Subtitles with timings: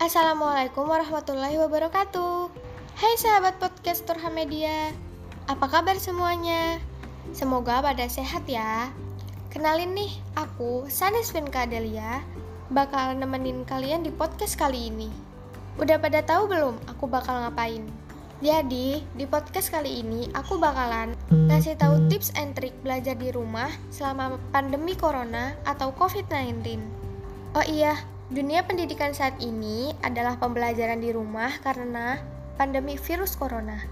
[0.00, 2.48] Assalamualaikum warahmatullahi wabarakatuh
[2.96, 4.96] Hai sahabat podcast Turha Media
[5.44, 6.80] Apa kabar semuanya?
[7.36, 8.88] Semoga pada sehat ya
[9.52, 10.08] Kenalin nih,
[10.40, 12.24] aku Sanis Kadelia
[12.72, 15.12] Bakal nemenin kalian di podcast kali ini
[15.76, 17.84] Udah pada tahu belum aku bakal ngapain?
[18.40, 23.68] Jadi, di podcast kali ini aku bakalan ngasih tahu tips and trik belajar di rumah
[23.92, 26.80] selama pandemi corona atau COVID-19.
[27.52, 32.22] Oh iya, dunia pendidikan saat ini adalah pembelajaran di rumah karena
[32.54, 33.82] pandemi virus corona.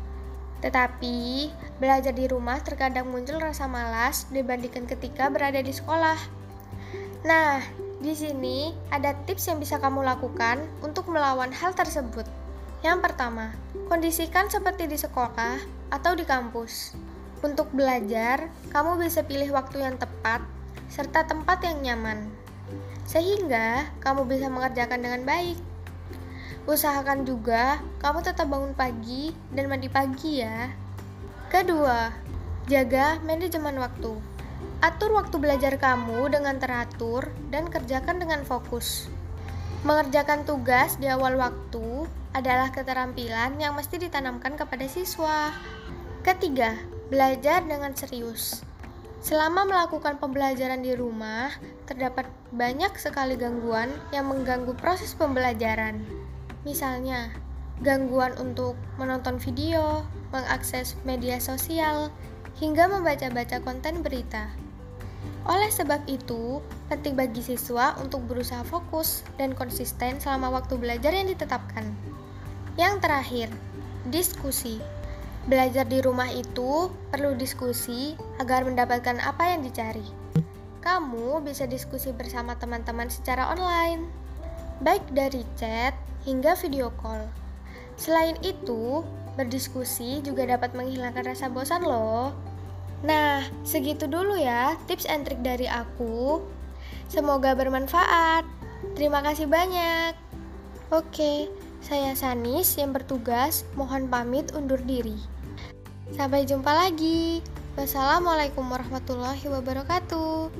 [0.63, 1.51] Tetapi,
[1.83, 6.19] belajar di rumah terkadang muncul rasa malas dibandingkan ketika berada di sekolah.
[7.27, 7.63] Nah,
[7.99, 12.27] di sini ada tips yang bisa kamu lakukan untuk melawan hal tersebut.
[12.87, 13.51] Yang pertama,
[13.91, 15.59] kondisikan seperti di sekolah
[15.91, 16.95] atau di kampus.
[17.43, 20.43] Untuk belajar, kamu bisa pilih waktu yang tepat
[20.89, 22.31] serta tempat yang nyaman,
[23.09, 25.57] sehingga kamu bisa mengerjakan dengan baik.
[26.69, 30.69] Usahakan juga kamu tetap bangun pagi dan mandi pagi ya.
[31.49, 32.13] Kedua,
[32.69, 34.13] jaga manajemen waktu.
[34.85, 39.09] Atur waktu belajar kamu dengan teratur dan kerjakan dengan fokus.
[39.89, 42.05] Mengerjakan tugas di awal waktu
[42.37, 45.57] adalah keterampilan yang mesti ditanamkan kepada siswa.
[46.21, 46.77] Ketiga,
[47.09, 48.68] belajar dengan serius.
[49.29, 51.53] Selama melakukan pembelajaran di rumah,
[51.85, 56.01] terdapat banyak sekali gangguan yang mengganggu proses pembelajaran.
[56.65, 57.29] Misalnya,
[57.85, 60.01] gangguan untuk menonton video,
[60.33, 62.09] mengakses media sosial,
[62.57, 64.49] hingga membaca-baca konten berita.
[65.45, 71.29] Oleh sebab itu, penting bagi siswa untuk berusaha fokus dan konsisten selama waktu belajar yang
[71.29, 71.85] ditetapkan.
[72.81, 73.49] Yang terakhir,
[74.09, 74.81] diskusi.
[75.49, 80.05] Belajar di rumah itu perlu diskusi agar mendapatkan apa yang dicari.
[80.85, 84.05] Kamu bisa diskusi bersama teman-teman secara online,
[84.85, 85.97] baik dari chat
[86.29, 87.25] hingga video call.
[87.97, 89.01] Selain itu,
[89.41, 92.37] berdiskusi juga dapat menghilangkan rasa bosan loh.
[93.01, 96.45] Nah, segitu dulu ya tips and trik dari aku.
[97.09, 98.45] Semoga bermanfaat.
[98.93, 100.13] Terima kasih banyak.
[100.93, 101.49] Oke.
[101.79, 105.38] Saya Sanis yang bertugas, mohon pamit undur diri.
[106.13, 107.45] Sampai jumpa lagi.
[107.79, 110.51] Wassalamualaikum warahmatullahi wabarakatuh.